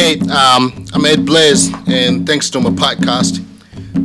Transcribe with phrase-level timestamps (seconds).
[0.00, 3.36] Hey, um, I'm Ed Blaze, and thanks to my podcast,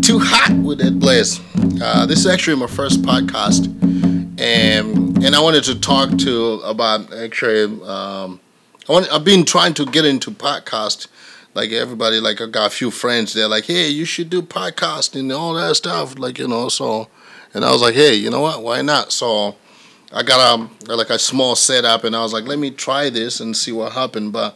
[0.04, 1.40] Too Hot with Ed Blaze.
[1.82, 3.68] Uh, this is actually my first podcast,
[4.38, 7.82] and and I wanted to talk to about actually.
[7.88, 8.42] Um,
[8.90, 11.08] I want, I've been trying to get into podcast,
[11.54, 12.20] like everybody.
[12.20, 13.32] Like I got a few friends.
[13.32, 17.08] They're like, "Hey, you should do podcast and all that stuff." Like you know, so,
[17.54, 18.62] and I was like, "Hey, you know what?
[18.62, 19.56] Why not?" So.
[20.14, 23.40] I got a like a small setup, and I was like, "Let me try this
[23.40, 24.56] and see what happened." But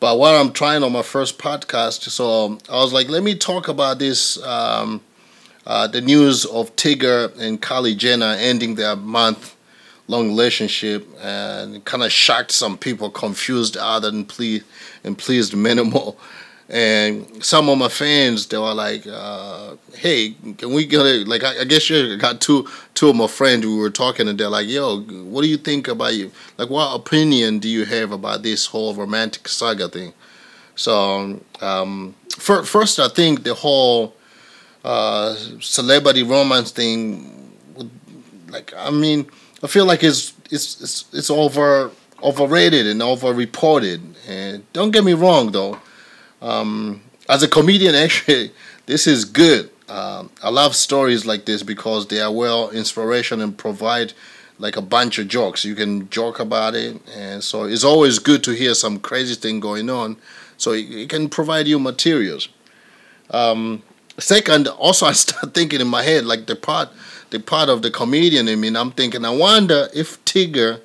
[0.00, 3.34] but what I'm trying on my first podcast, so um, I was like, let me
[3.34, 5.00] talk about this um,
[5.66, 9.56] uh, the news of Tyga and Kylie Jenner ending their month
[10.08, 14.64] long relationship and kind of shocked some people, confused other and pleased
[15.04, 16.18] and pleased minimal.
[16.70, 21.42] And some of my fans, they were like, uh, "Hey, can we get it?" Like,
[21.42, 23.66] I, I guess you got two two of my friends.
[23.66, 26.30] We were talking, and they're like, "Yo, what do you think about you?
[26.58, 30.12] Like, what opinion do you have about this whole romantic saga thing?"
[30.76, 34.14] So, um, for, first, I think the whole
[34.84, 37.52] uh, celebrity romance thing,
[38.48, 39.26] like, I mean,
[39.60, 41.90] I feel like it's it's it's, it's over
[42.22, 44.00] overrated and overreported.
[44.28, 45.80] And don't get me wrong, though
[46.40, 48.52] um, as a comedian, actually,
[48.86, 49.70] this is good.
[49.88, 54.12] Um, I love stories like this because they are well inspiration and provide
[54.58, 55.64] like a bunch of jokes.
[55.64, 59.58] You can joke about it, and so it's always good to hear some crazy thing
[59.58, 60.16] going on.
[60.58, 62.48] So it, it can provide you materials.
[63.30, 63.82] Um,
[64.18, 66.90] second, also I start thinking in my head like the part,
[67.30, 68.48] the part of the comedian.
[68.48, 70.80] I mean, I'm thinking, I wonder if Tyga,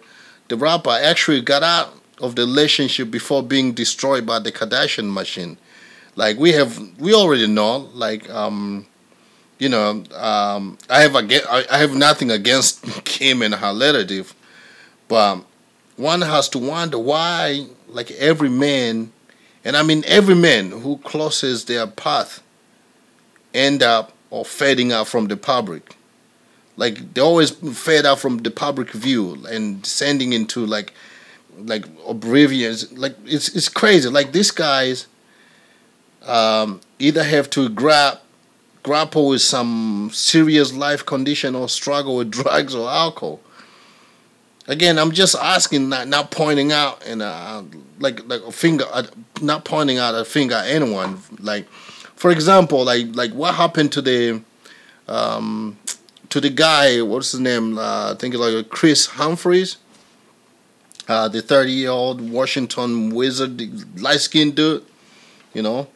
[0.48, 5.58] the rapper, actually got out of the relationship before being destroyed by the Kardashian machine.
[6.16, 7.90] Like we have, we already know.
[7.94, 8.88] Like, um,
[9.60, 14.34] you know, um, I have again, I have nothing against Kim and her relative,
[15.08, 15.44] but
[15.98, 19.12] one has to wonder why, like every man,
[19.64, 22.44] and I mean every man who crosses their path,
[23.54, 25.96] end up or fading out from the public.
[26.78, 30.94] Like they always fade out from the public view and descending into like
[31.58, 32.92] like oblivious.
[32.92, 34.10] Like it's it's crazy.
[34.10, 35.08] Like these guys
[36.26, 38.20] um, either have to grab
[38.84, 43.40] grapple with some serious life condition or struggle with drugs or alcohol.
[44.68, 47.64] Again, I'm just asking, not not pointing out and uh,
[48.00, 49.04] like like a finger, uh,
[49.42, 51.20] not pointing out a finger at anyone.
[51.40, 54.42] Like, for example, like like what happened to the
[55.08, 55.78] um,
[56.30, 57.02] to the guy?
[57.02, 57.78] What's his name?
[57.78, 59.78] Uh, I think it's like Kris Humphries
[61.08, 64.84] uh, the 30 year old Washington Wizard, light skinned dude,
[65.54, 65.88] you know,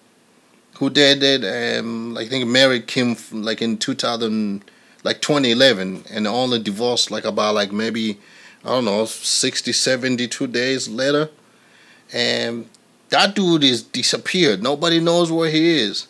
[0.78, 4.64] who it, um, I think married Kim like in 2000,
[5.04, 8.20] like 2011, and only divorced like about like maybe,
[8.64, 11.30] I don't know, 60, 72 days later.
[12.14, 12.70] And
[13.10, 14.64] that dude is disappeared.
[14.64, 16.08] Nobody knows where he is.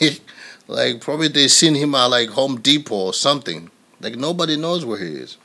[0.68, 3.70] like probably they seen him at like Home Depot or something.
[4.00, 5.36] Like nobody knows where he is.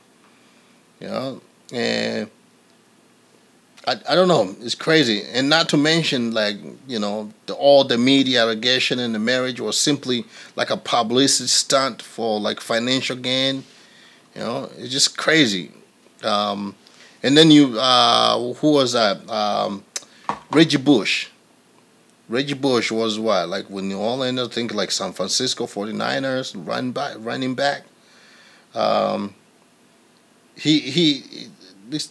[1.00, 1.40] You know?
[1.72, 2.30] And
[3.86, 4.54] I, I don't know.
[4.60, 6.56] It's crazy, and not to mention like
[6.86, 10.24] you know the, all the media allegation in the marriage was simply
[10.56, 13.64] like a publicity stunt for like financial gain.
[14.34, 15.70] You know, it's just crazy.
[16.22, 16.74] Um,
[17.22, 19.28] and then you, uh, who was that?
[19.30, 19.84] Um,
[20.50, 21.28] Reggie Bush.
[22.28, 26.54] Reggie Bush was what like when you all end up thinking like San Francisco 49ers
[26.66, 27.82] run back running back.
[28.74, 29.34] Um,
[30.56, 31.48] he he
[31.88, 32.10] this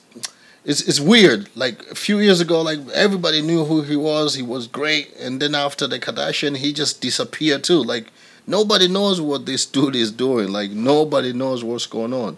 [0.65, 1.49] it's it's weird.
[1.55, 4.35] Like a few years ago, like everybody knew who he was.
[4.35, 7.83] He was great, and then after the Kardashian, he just disappeared too.
[7.83, 8.07] Like
[8.47, 10.51] nobody knows what this dude is doing.
[10.51, 12.37] Like nobody knows what's going on.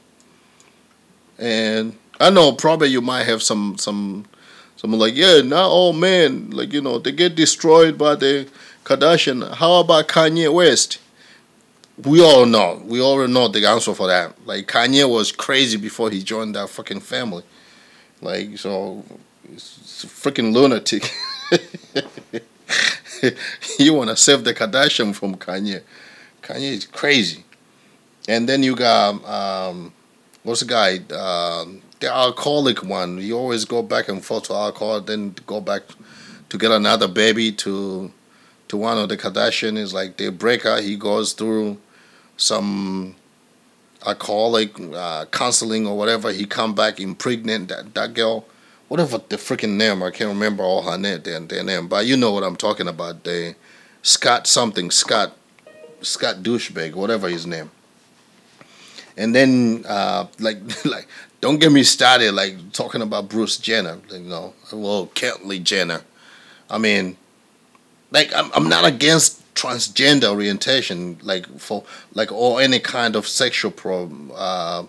[1.37, 4.25] And I know probably you might have some some
[4.75, 8.47] someone like yeah, not all men like you know they get destroyed by the
[8.83, 9.55] Kardashian.
[9.55, 10.99] How about Kanye West?
[12.03, 12.81] We all know.
[12.85, 14.33] We all know the answer for that.
[14.47, 17.43] Like Kanye was crazy before he joined that fucking family.
[18.21, 19.03] Like so,
[19.51, 21.11] it's a freaking lunatic.
[23.79, 25.81] you want to save the Kardashian from Kanye?
[26.41, 27.43] Kanye is crazy.
[28.27, 29.93] And then you got um,
[30.43, 30.97] what's the guy?
[31.13, 33.19] Um, the alcoholic one.
[33.19, 35.83] You always go back and forth to alcohol, then go back
[36.49, 38.11] to get another baby to
[38.67, 39.77] to one of the Kardashian.
[39.77, 40.81] Is like they break up.
[40.81, 41.77] He goes through
[42.37, 43.15] some
[44.05, 46.31] alcoholic uh, counseling or whatever.
[46.31, 48.45] He come back impregnant that, that girl,
[48.87, 50.03] whatever the freaking name.
[50.03, 52.87] I can't remember all her name, their, their name, but you know what I'm talking
[52.87, 53.23] about.
[53.23, 53.55] The
[54.01, 55.35] Scott something, Scott,
[56.01, 57.71] Scott douchebag, whatever his name.
[59.17, 61.07] And then uh, like like
[61.41, 66.01] don't get me started like talking about Bruce Jenner, you know, well Caitlyn Jenner.
[66.69, 67.17] I mean,
[68.11, 73.71] like I'm I'm not against transgender orientation, like for like or any kind of sexual
[73.71, 74.31] problem.
[74.35, 74.85] Uh,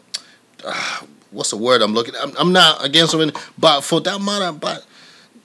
[0.65, 2.15] uh, what's the word I'm looking?
[2.21, 4.85] I'm I'm not against it, but for that matter, but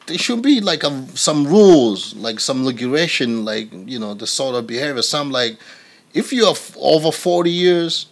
[0.08, 4.56] there should be like a, some rules, like some regulation, like you know the sort
[4.56, 5.02] of behavior.
[5.02, 5.58] Some like
[6.14, 8.08] if you are over forty years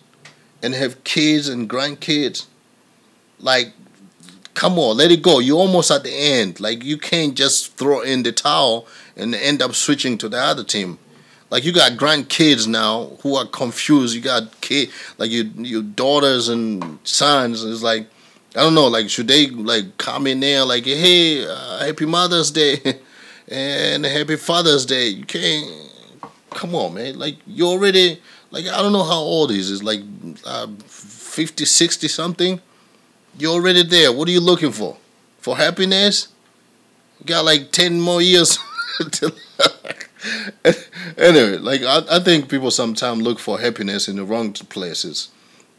[0.62, 2.46] and have kids and grandkids,
[3.40, 3.74] like
[4.60, 5.40] come on, let it go.
[5.40, 6.60] You're almost at the end.
[6.60, 8.86] Like you can't just throw in the towel
[9.16, 11.00] and end up switching to the other team.
[11.50, 14.14] Like you got grandkids now who are confused.
[14.14, 17.64] You got kid like your your daughters and sons.
[17.64, 18.08] It's like
[18.54, 18.88] I don't know.
[18.88, 22.80] Like should they like come in there like hey uh, happy Mother's Day
[23.48, 25.08] and happy Father's Day?
[25.08, 25.90] You can't.
[26.50, 27.18] Come on, man.
[27.18, 28.22] Like you already
[28.52, 29.72] like I don't know how old he is.
[29.72, 30.02] It's like
[30.46, 32.62] uh, 50, 60 something
[33.40, 34.12] you're already there.
[34.12, 34.98] What are you looking for?
[35.40, 36.28] For happiness?
[37.20, 38.60] You got like 10 more years.
[41.18, 45.30] anyway, like I, I think people sometimes look for happiness in the wrong places.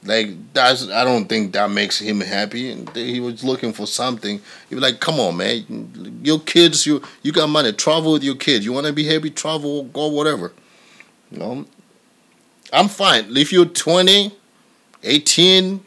[0.03, 2.73] Like that's I don't think that makes him happy.
[2.73, 4.41] And he was looking for something.
[4.69, 7.73] He was like, "Come on, man, your kids, you you got money.
[7.73, 8.65] Travel with your kids.
[8.65, 9.31] You want to be happy?
[9.31, 10.53] Travel, go whatever.
[11.31, 11.67] You know,
[12.73, 13.37] I'm fine.
[13.37, 14.33] If you're 20,
[15.05, 15.81] 18,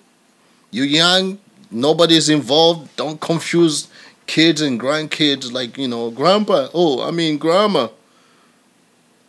[0.72, 1.40] you're young,
[1.74, 2.96] nobody's involved.
[2.96, 3.88] Don't confuse
[4.28, 6.70] kids and grandkids like, you know, grandpa.
[6.74, 7.90] Oh, I mean, grandma.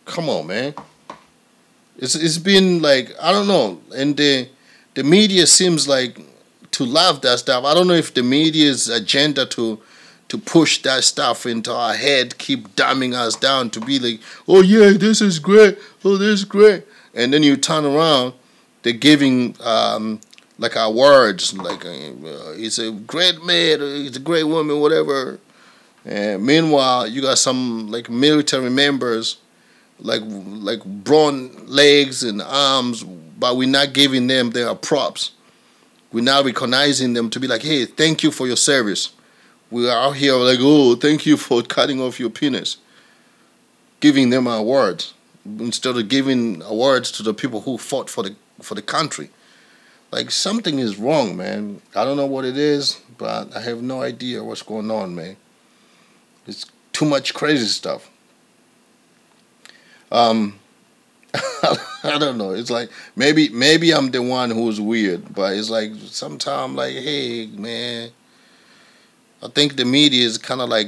[0.05, 0.73] Come on, man.
[1.97, 4.49] It's it's been like I don't know, and the
[4.95, 6.19] the media seems like
[6.71, 7.63] to love that stuff.
[7.63, 9.81] I don't know if the media's agenda to
[10.27, 14.61] to push that stuff into our head, keep dumbing us down to be like, oh
[14.61, 16.83] yeah, this is great, oh this is great,
[17.13, 18.33] and then you turn around,
[18.83, 20.19] they're giving um,
[20.57, 25.39] like our words, like uh, he's a great man, he's a great woman, whatever.
[26.05, 29.37] And meanwhile, you got some like military members,
[29.99, 35.31] like like brawn legs and arms, but we're not giving them their props.
[36.11, 39.11] We're not recognizing them to be like, hey, thank you for your service.
[39.69, 42.77] We are out here like, oh, thank you for cutting off your penis.
[43.99, 45.13] Giving them awards
[45.59, 49.29] instead of giving awards to the people who fought for the for the country
[50.11, 51.81] like something is wrong, man.
[51.95, 55.37] I don't know what it is, but I have no idea what's going on, man.
[56.47, 58.09] It's too much crazy stuff.
[60.11, 60.59] Um,
[61.33, 62.51] I don't know.
[62.51, 67.47] It's like maybe maybe I'm the one who's weird, but it's like sometimes like, hey,
[67.47, 68.11] man.
[69.43, 70.87] I think the media is kind of like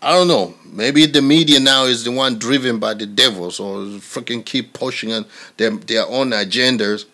[0.00, 0.54] I don't know.
[0.64, 5.12] Maybe the media now is the one driven by the devil, so freaking keep pushing
[5.12, 5.26] on
[5.56, 7.04] their their own agendas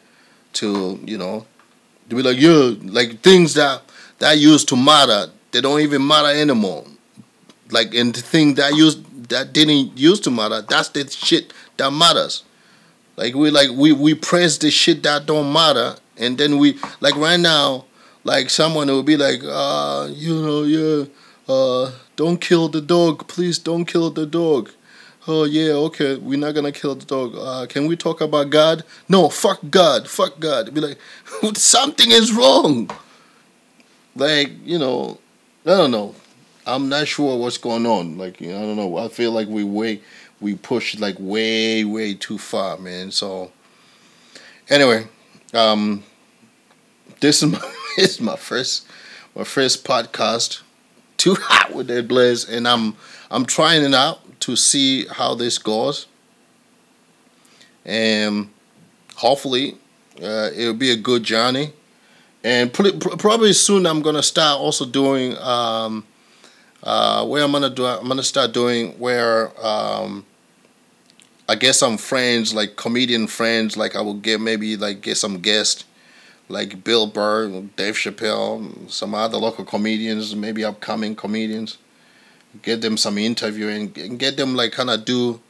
[0.55, 1.47] to you know
[2.09, 3.83] to be like yeah like things that
[4.19, 6.85] that used to matter they don't even matter anymore.
[7.71, 11.91] Like and the thing that used that didn't used to matter that's the shit that
[11.91, 12.43] matters.
[13.17, 17.17] Like we like we we praise the shit that don't matter and then we like
[17.17, 17.85] right now
[18.25, 21.05] like someone will be like uh you know yeah
[21.49, 24.71] uh don't kill the dog please don't kill the dog
[25.27, 27.35] oh yeah, okay, we're not gonna kill the dog.
[27.37, 28.85] Uh, can we talk about God?
[29.09, 30.73] No, fuck God, fuck God.
[30.75, 30.99] Be like,
[31.57, 32.91] something is wrong.
[34.15, 35.19] Like you know,
[35.65, 36.15] I don't know.
[36.67, 38.19] I'm not sure what's going on.
[38.19, 38.97] Like I don't know.
[38.99, 40.01] I feel like we way
[40.41, 43.11] we push like way way too far, man.
[43.11, 43.53] So
[44.69, 45.07] anyway,
[45.55, 46.03] um,
[47.21, 48.87] this is my this is my first
[49.35, 50.63] my first podcast.
[51.17, 52.97] Too hot with Ed Blaze, and I'm
[53.31, 56.07] I'm trying it out to see how this goes.
[57.85, 58.51] And
[59.17, 59.77] hopefully,
[60.23, 61.73] uh, it'll be a good journey.
[62.45, 66.05] And probably soon, I'm gonna start also doing um,
[66.83, 67.87] uh, where I'm gonna do.
[67.87, 70.27] I'm gonna start doing where um,
[71.49, 73.77] I guess some friends, like comedian friends.
[73.77, 75.85] Like I will get maybe like get some guests,
[76.49, 81.79] like Bill Burr, Dave Chappelle, some other local comedians, maybe upcoming comedians
[82.61, 85.41] get them some interview and, get them like kind of do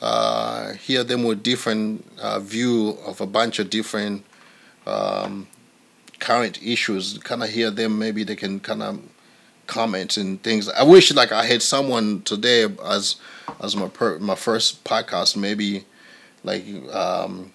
[0.00, 4.24] uh, hear them with different uh, view of a bunch of different
[4.86, 5.46] um,
[6.18, 7.18] current issues.
[7.18, 7.98] Kind of hear them.
[7.98, 9.00] Maybe they can kind of
[9.66, 10.68] comment and things.
[10.68, 13.16] I wish like I had someone today as
[13.62, 15.36] as my per, my first podcast.
[15.36, 15.84] Maybe
[16.42, 17.52] like um,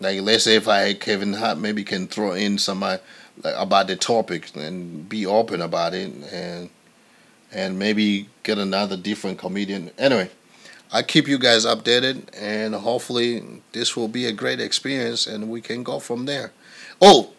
[0.00, 2.98] like let's say if I had Kevin Hart, maybe can throw in some uh,
[3.42, 6.70] like, about the topic and be open about it and
[7.54, 9.90] and maybe get another different comedian.
[9.96, 10.30] Anyway,
[10.92, 15.60] I keep you guys updated, and hopefully this will be a great experience, and we
[15.60, 16.52] can go from there.
[17.00, 17.30] Oh,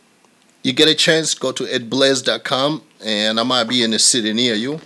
[0.63, 4.55] you get a chance, go to edblaze.com, and I might be in the city near
[4.55, 4.79] you.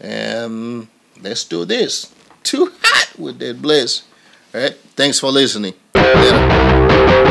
[0.00, 0.88] and
[1.22, 2.12] let's do this.
[2.42, 4.02] Too hot with Ed Blaze.
[4.54, 4.76] All right.
[4.96, 5.74] Thanks for listening.
[5.94, 7.30] Later.